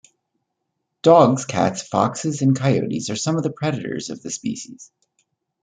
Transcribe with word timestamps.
Dogs, 1.03 1.45
cats, 1.45 1.83
foxes, 1.83 2.41
and 2.41 2.57
coyotes 2.57 3.11
are 3.11 3.15
some 3.15 3.35
of 3.37 3.43
the 3.43 3.51
predators 3.51 4.09
of 4.09 4.23
the 4.23 4.31
species. 4.31 4.91